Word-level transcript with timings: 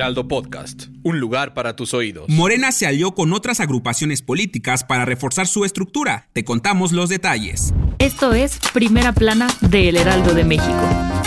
Heraldo 0.00 0.26
Podcast, 0.28 0.84
un 1.02 1.20
lugar 1.20 1.52
para 1.52 1.76
tus 1.76 1.92
oídos. 1.92 2.24
Morena 2.30 2.72
se 2.72 2.86
alió 2.86 3.12
con 3.12 3.34
otras 3.34 3.60
agrupaciones 3.60 4.22
políticas 4.22 4.82
para 4.82 5.04
reforzar 5.04 5.46
su 5.46 5.66
estructura. 5.66 6.26
Te 6.32 6.42
contamos 6.42 6.92
los 6.92 7.10
detalles. 7.10 7.74
Esto 7.98 8.32
es 8.32 8.58
Primera 8.72 9.12
Plana 9.12 9.48
de 9.60 9.90
El 9.90 9.98
Heraldo 9.98 10.32
de 10.32 10.44
México. 10.44 11.19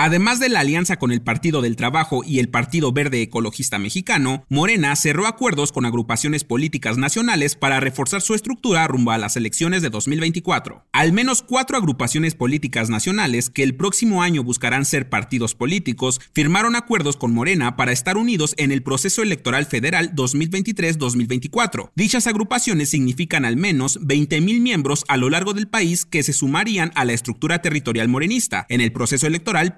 Además 0.00 0.38
de 0.38 0.48
la 0.48 0.60
alianza 0.60 0.96
con 0.96 1.10
el 1.10 1.22
Partido 1.22 1.60
del 1.60 1.74
Trabajo 1.74 2.22
y 2.24 2.38
el 2.38 2.48
Partido 2.48 2.92
Verde 2.92 3.20
Ecologista 3.20 3.80
Mexicano, 3.80 4.44
Morena 4.48 4.94
cerró 4.94 5.26
acuerdos 5.26 5.72
con 5.72 5.86
agrupaciones 5.86 6.44
políticas 6.44 6.98
nacionales 6.98 7.56
para 7.56 7.80
reforzar 7.80 8.20
su 8.20 8.36
estructura 8.36 8.86
rumbo 8.86 9.10
a 9.10 9.18
las 9.18 9.36
elecciones 9.36 9.82
de 9.82 9.90
2024. 9.90 10.86
Al 10.92 11.12
menos 11.12 11.42
cuatro 11.42 11.76
agrupaciones 11.76 12.36
políticas 12.36 12.90
nacionales 12.90 13.50
que 13.50 13.64
el 13.64 13.74
próximo 13.74 14.22
año 14.22 14.44
buscarán 14.44 14.84
ser 14.84 15.08
partidos 15.08 15.56
políticos 15.56 16.20
firmaron 16.32 16.76
acuerdos 16.76 17.16
con 17.16 17.34
Morena 17.34 17.74
para 17.74 17.90
estar 17.90 18.16
unidos 18.16 18.54
en 18.56 18.70
el 18.70 18.84
proceso 18.84 19.22
electoral 19.22 19.66
federal 19.66 20.14
2023-2024. 20.14 21.90
Dichas 21.96 22.28
agrupaciones 22.28 22.88
significan 22.88 23.44
al 23.44 23.56
menos 23.56 24.00
20.000 24.02 24.60
miembros 24.60 25.04
a 25.08 25.16
lo 25.16 25.28
largo 25.28 25.54
del 25.54 25.66
país 25.66 26.04
que 26.04 26.22
se 26.22 26.32
sumarían 26.32 26.92
a 26.94 27.04
la 27.04 27.14
estructura 27.14 27.62
territorial 27.62 28.06
morenista 28.06 28.64
en 28.68 28.80
el 28.80 28.92
proceso 28.92 29.26
electoral. 29.26 29.74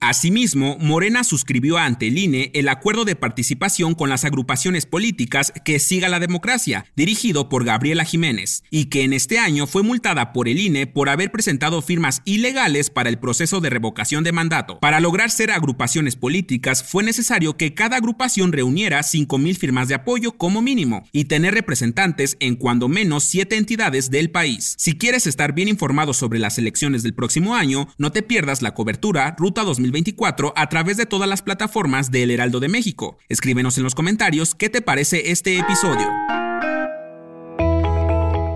Asimismo, 0.00 0.76
Morena 0.78 1.24
suscribió 1.24 1.78
ante 1.78 2.08
el 2.08 2.18
INE 2.18 2.50
el 2.54 2.68
acuerdo 2.68 3.04
de 3.04 3.16
participación 3.16 3.94
con 3.94 4.08
las 4.08 4.24
agrupaciones 4.24 4.86
políticas 4.86 5.52
que 5.64 5.78
siga 5.78 6.08
la 6.08 6.20
democracia, 6.20 6.86
dirigido 6.96 7.48
por 7.48 7.64
Gabriela 7.64 8.04
Jiménez, 8.04 8.64
y 8.70 8.86
que 8.86 9.02
en 9.02 9.12
este 9.12 9.38
año 9.38 9.66
fue 9.66 9.82
multada 9.82 10.32
por 10.32 10.48
el 10.48 10.58
INE 10.58 10.86
por 10.86 11.08
haber 11.08 11.30
presentado 11.30 11.82
firmas 11.82 12.22
ilegales 12.24 12.90
para 12.90 13.08
el 13.08 13.18
proceso 13.18 13.60
de 13.60 13.70
revocación 13.70 14.24
de 14.24 14.32
mandato. 14.32 14.78
Para 14.80 15.00
lograr 15.00 15.30
ser 15.30 15.50
agrupaciones 15.50 16.16
políticas 16.16 16.82
fue 16.82 17.04
necesario 17.04 17.56
que 17.56 17.74
cada 17.74 17.96
agrupación 17.96 18.52
reuniera 18.52 19.00
5.000 19.00 19.56
firmas 19.56 19.88
de 19.88 19.94
apoyo 19.94 20.32
como 20.32 20.62
mínimo 20.62 21.04
y 21.12 21.24
tener 21.24 21.54
representantes 21.54 22.36
en 22.40 22.56
cuando 22.56 22.88
menos 22.88 23.24
7 23.24 23.56
entidades 23.56 24.10
del 24.10 24.30
país. 24.30 24.74
Si 24.78 24.96
quieres 24.96 25.26
estar 25.26 25.52
bien 25.52 25.68
informado 25.68 26.14
sobre 26.14 26.38
las 26.38 26.58
elecciones 26.58 27.02
del 27.02 27.14
próximo 27.14 27.54
año, 27.54 27.88
no 27.98 28.12
te 28.12 28.22
pierdas 28.22 28.62
la 28.62 28.74
cobertura 28.74 29.17
Ruta 29.36 29.64
2024 29.64 30.52
a 30.56 30.68
través 30.68 30.96
de 30.96 31.06
todas 31.06 31.28
las 31.28 31.42
plataformas 31.42 32.10
del 32.10 32.30
Heraldo 32.30 32.60
de 32.60 32.68
México. 32.68 33.18
Escríbenos 33.28 33.76
en 33.76 33.84
los 33.84 33.94
comentarios 33.94 34.54
qué 34.54 34.68
te 34.68 34.80
parece 34.80 35.30
este 35.30 35.58
episodio. 35.58 36.37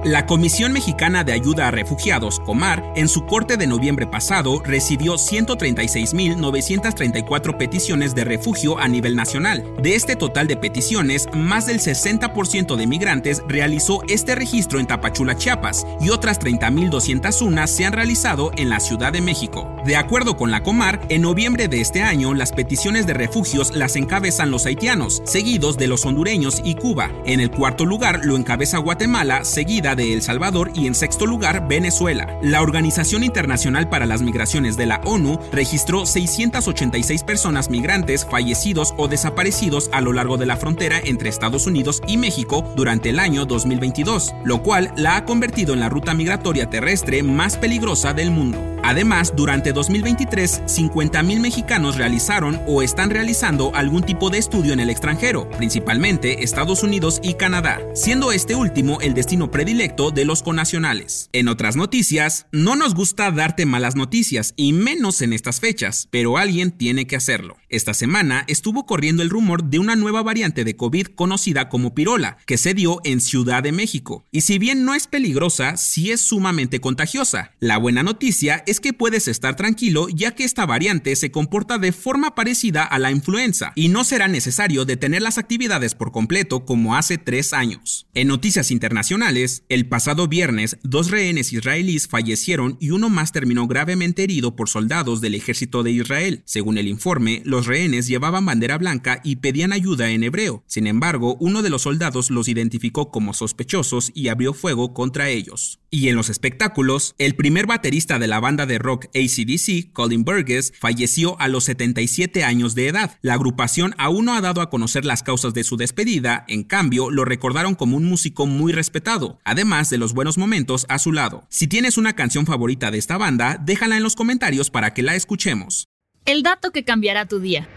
La 0.04 0.26
Comisión 0.26 0.72
Mexicana 0.72 1.22
de 1.22 1.32
Ayuda 1.32 1.68
a 1.68 1.70
Refugiados, 1.70 2.40
Comar, 2.40 2.82
en 2.96 3.08
su 3.08 3.24
corte 3.24 3.56
de 3.56 3.68
noviembre 3.68 4.04
pasado 4.04 4.60
recibió 4.64 5.14
136.934 5.14 7.56
peticiones 7.56 8.12
de 8.12 8.24
refugio 8.24 8.80
a 8.80 8.88
nivel 8.88 9.14
nacional. 9.14 9.64
De 9.80 9.94
este 9.94 10.16
total 10.16 10.48
de 10.48 10.56
peticiones, 10.56 11.28
más 11.34 11.66
del 11.66 11.78
60% 11.78 12.74
de 12.74 12.86
migrantes 12.88 13.44
realizó 13.46 14.02
este 14.08 14.34
registro 14.34 14.80
en 14.80 14.88
Tapachula, 14.88 15.36
Chiapas, 15.36 15.86
y 16.00 16.10
otras 16.10 16.40
30.201 16.40 17.68
se 17.68 17.86
han 17.86 17.92
realizado 17.92 18.50
en 18.56 18.70
la 18.70 18.80
Ciudad 18.80 19.12
de 19.12 19.20
México. 19.20 19.76
De 19.84 19.94
acuerdo 19.94 20.36
con 20.36 20.50
la 20.50 20.64
Comar, 20.64 21.00
en 21.10 21.22
noviembre 21.22 21.68
de 21.68 21.80
este 21.80 22.02
año 22.02 22.34
las 22.34 22.50
peticiones 22.50 23.06
de 23.06 23.14
refugios 23.14 23.76
las 23.76 23.94
encabezan 23.94 24.50
los 24.50 24.66
haitianos, 24.66 25.22
seguidos 25.26 25.78
de 25.78 25.86
los 25.86 26.04
hondureños 26.04 26.60
y 26.64 26.74
Cuba. 26.74 27.12
En 27.24 27.38
el 27.38 27.52
cuarto 27.52 27.86
lugar 27.86 28.24
lo 28.24 28.36
encabeza 28.36 28.78
Guatemala, 28.78 29.44
seguida 29.44 29.91
de 29.94 30.12
El 30.12 30.22
Salvador 30.22 30.70
y 30.74 30.86
en 30.86 30.94
sexto 30.94 31.26
lugar 31.26 31.68
Venezuela. 31.68 32.38
La 32.42 32.62
Organización 32.62 33.24
Internacional 33.24 33.88
para 33.88 34.06
las 34.06 34.22
Migraciones 34.22 34.76
de 34.76 34.86
la 34.86 35.00
ONU 35.04 35.38
registró 35.52 36.06
686 36.06 37.22
personas 37.24 37.70
migrantes 37.70 38.24
fallecidos 38.24 38.94
o 38.96 39.08
desaparecidos 39.08 39.90
a 39.92 40.00
lo 40.00 40.12
largo 40.12 40.36
de 40.36 40.46
la 40.46 40.56
frontera 40.56 41.00
entre 41.04 41.28
Estados 41.28 41.66
Unidos 41.66 42.00
y 42.06 42.16
México 42.16 42.64
durante 42.76 43.10
el 43.10 43.18
año 43.18 43.44
2022, 43.44 44.34
lo 44.44 44.62
cual 44.62 44.92
la 44.96 45.16
ha 45.16 45.24
convertido 45.24 45.74
en 45.74 45.80
la 45.80 45.88
ruta 45.88 46.14
migratoria 46.14 46.70
terrestre 46.70 47.22
más 47.22 47.56
peligrosa 47.56 48.12
del 48.12 48.30
mundo. 48.30 48.58
Además, 48.84 49.32
durante 49.36 49.72
2023, 49.72 50.62
50.000 50.64 51.38
mexicanos 51.38 51.96
realizaron 51.96 52.60
o 52.66 52.82
están 52.82 53.10
realizando 53.10 53.70
algún 53.74 54.02
tipo 54.02 54.28
de 54.28 54.38
estudio 54.38 54.72
en 54.72 54.80
el 54.80 54.90
extranjero, 54.90 55.48
principalmente 55.50 56.42
Estados 56.42 56.82
Unidos 56.82 57.20
y 57.22 57.34
Canadá, 57.34 57.80
siendo 57.94 58.32
este 58.32 58.56
último 58.56 59.00
el 59.00 59.14
destino 59.14 59.50
predilecto 59.50 59.81
de 59.82 60.24
los 60.24 60.44
conacionales. 60.44 61.28
En 61.32 61.48
otras 61.48 61.74
noticias, 61.74 62.46
no 62.52 62.76
nos 62.76 62.94
gusta 62.94 63.32
darte 63.32 63.66
malas 63.66 63.96
noticias, 63.96 64.54
y 64.56 64.72
menos 64.72 65.22
en 65.22 65.32
estas 65.32 65.58
fechas, 65.58 66.06
pero 66.12 66.38
alguien 66.38 66.70
tiene 66.70 67.08
que 67.08 67.16
hacerlo. 67.16 67.56
Esta 67.72 67.94
semana 67.94 68.44
estuvo 68.48 68.84
corriendo 68.84 69.22
el 69.22 69.30
rumor 69.30 69.64
de 69.64 69.78
una 69.78 69.96
nueva 69.96 70.22
variante 70.22 70.62
de 70.62 70.76
COVID 70.76 71.06
conocida 71.06 71.70
como 71.70 71.94
pirola, 71.94 72.36
que 72.44 72.58
se 72.58 72.74
dio 72.74 73.00
en 73.02 73.22
Ciudad 73.22 73.62
de 73.62 73.72
México. 73.72 74.26
Y 74.30 74.42
si 74.42 74.58
bien 74.58 74.84
no 74.84 74.94
es 74.94 75.06
peligrosa, 75.06 75.78
sí 75.78 76.10
es 76.10 76.20
sumamente 76.20 76.82
contagiosa. 76.82 77.52
La 77.60 77.78
buena 77.78 78.02
noticia 78.02 78.62
es 78.66 78.78
que 78.78 78.92
puedes 78.92 79.26
estar 79.26 79.56
tranquilo 79.56 80.08
ya 80.10 80.32
que 80.32 80.44
esta 80.44 80.66
variante 80.66 81.16
se 81.16 81.30
comporta 81.30 81.78
de 81.78 81.92
forma 81.92 82.34
parecida 82.34 82.84
a 82.84 82.98
la 82.98 83.10
influenza 83.10 83.72
y 83.74 83.88
no 83.88 84.04
será 84.04 84.28
necesario 84.28 84.84
detener 84.84 85.22
las 85.22 85.38
actividades 85.38 85.94
por 85.94 86.12
completo 86.12 86.66
como 86.66 86.94
hace 86.94 87.16
tres 87.16 87.54
años. 87.54 88.06
En 88.12 88.28
noticias 88.28 88.70
internacionales, 88.70 89.64
el 89.70 89.88
pasado 89.88 90.28
viernes, 90.28 90.76
dos 90.82 91.10
rehenes 91.10 91.54
israelíes 91.54 92.06
fallecieron 92.06 92.76
y 92.80 92.90
uno 92.90 93.08
más 93.08 93.32
terminó 93.32 93.66
gravemente 93.66 94.24
herido 94.24 94.56
por 94.56 94.68
soldados 94.68 95.22
del 95.22 95.34
ejército 95.34 95.82
de 95.82 95.92
Israel. 95.92 96.42
Según 96.44 96.76
el 96.76 96.86
informe, 96.86 97.40
los 97.46 97.61
los 97.62 97.68
rehenes 97.68 98.08
llevaban 98.08 98.44
bandera 98.44 98.76
blanca 98.76 99.20
y 99.22 99.36
pedían 99.36 99.72
ayuda 99.72 100.10
en 100.10 100.24
hebreo. 100.24 100.64
Sin 100.66 100.88
embargo, 100.88 101.36
uno 101.38 101.62
de 101.62 101.70
los 101.70 101.82
soldados 101.82 102.28
los 102.28 102.48
identificó 102.48 103.12
como 103.12 103.34
sospechosos 103.34 104.10
y 104.14 104.26
abrió 104.26 104.52
fuego 104.52 104.92
contra 104.92 105.28
ellos. 105.28 105.78
Y 105.88 106.08
en 106.08 106.16
los 106.16 106.28
espectáculos, 106.28 107.14
el 107.18 107.36
primer 107.36 107.66
baterista 107.66 108.18
de 108.18 108.26
la 108.26 108.40
banda 108.40 108.66
de 108.66 108.78
rock 108.78 109.04
ACDC, 109.14 109.92
Colin 109.92 110.24
Burgess, 110.24 110.72
falleció 110.80 111.40
a 111.40 111.46
los 111.46 111.62
77 111.62 112.42
años 112.42 112.74
de 112.74 112.88
edad. 112.88 113.16
La 113.22 113.34
agrupación 113.34 113.94
aún 113.96 114.24
no 114.24 114.34
ha 114.34 114.40
dado 114.40 114.60
a 114.60 114.68
conocer 114.68 115.04
las 115.04 115.22
causas 115.22 115.54
de 115.54 115.62
su 115.62 115.76
despedida, 115.76 116.44
en 116.48 116.64
cambio, 116.64 117.12
lo 117.12 117.24
recordaron 117.24 117.76
como 117.76 117.96
un 117.96 118.06
músico 118.06 118.46
muy 118.46 118.72
respetado, 118.72 119.38
además 119.44 119.88
de 119.88 119.98
los 119.98 120.14
buenos 120.14 120.36
momentos 120.36 120.84
a 120.88 120.98
su 120.98 121.12
lado. 121.12 121.46
Si 121.48 121.68
tienes 121.68 121.96
una 121.96 122.14
canción 122.14 122.44
favorita 122.44 122.90
de 122.90 122.98
esta 122.98 123.18
banda, 123.18 123.56
déjala 123.64 123.98
en 123.98 124.02
los 124.02 124.16
comentarios 124.16 124.68
para 124.70 124.94
que 124.94 125.02
la 125.02 125.14
escuchemos. 125.14 125.91
El 126.24 126.44
dato 126.44 126.70
que 126.70 126.84
cambiará 126.84 127.26
tu 127.26 127.40
día. 127.40 127.68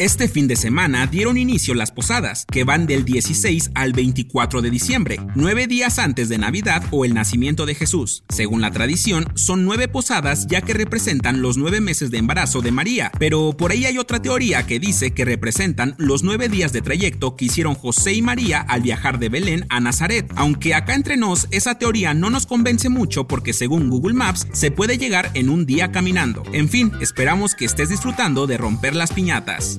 Este 0.00 0.28
fin 0.28 0.48
de 0.48 0.56
semana 0.56 1.06
dieron 1.06 1.36
inicio 1.36 1.74
las 1.74 1.92
posadas, 1.92 2.46
que 2.50 2.64
van 2.64 2.86
del 2.86 3.04
16 3.04 3.72
al 3.74 3.92
24 3.92 4.62
de 4.62 4.70
diciembre, 4.70 5.20
nueve 5.34 5.66
días 5.66 5.98
antes 5.98 6.30
de 6.30 6.38
Navidad 6.38 6.82
o 6.90 7.04
el 7.04 7.12
nacimiento 7.12 7.66
de 7.66 7.74
Jesús. 7.74 8.24
Según 8.30 8.62
la 8.62 8.70
tradición, 8.70 9.30
son 9.34 9.66
nueve 9.66 9.88
posadas 9.88 10.46
ya 10.46 10.62
que 10.62 10.72
representan 10.72 11.42
los 11.42 11.58
nueve 11.58 11.82
meses 11.82 12.10
de 12.10 12.16
embarazo 12.16 12.62
de 12.62 12.72
María, 12.72 13.12
pero 13.18 13.54
por 13.54 13.72
ahí 13.72 13.84
hay 13.84 13.98
otra 13.98 14.22
teoría 14.22 14.64
que 14.64 14.80
dice 14.80 15.10
que 15.10 15.26
representan 15.26 15.96
los 15.98 16.22
nueve 16.22 16.48
días 16.48 16.72
de 16.72 16.80
trayecto 16.80 17.36
que 17.36 17.44
hicieron 17.44 17.74
José 17.74 18.14
y 18.14 18.22
María 18.22 18.62
al 18.62 18.80
viajar 18.80 19.18
de 19.18 19.28
Belén 19.28 19.66
a 19.68 19.80
Nazaret, 19.80 20.32
aunque 20.34 20.72
acá 20.72 20.94
entre 20.94 21.18
nos 21.18 21.46
esa 21.50 21.74
teoría 21.74 22.14
no 22.14 22.30
nos 22.30 22.46
convence 22.46 22.88
mucho 22.88 23.28
porque 23.28 23.52
según 23.52 23.90
Google 23.90 24.14
Maps 24.14 24.46
se 24.52 24.70
puede 24.70 24.96
llegar 24.96 25.30
en 25.34 25.50
un 25.50 25.66
día 25.66 25.92
caminando. 25.92 26.42
En 26.54 26.70
fin, 26.70 26.90
esperamos 27.02 27.54
que 27.54 27.66
estés 27.66 27.90
disfrutando 27.90 28.46
de 28.46 28.56
romper 28.56 28.96
las 28.96 29.12
piñatas. 29.12 29.78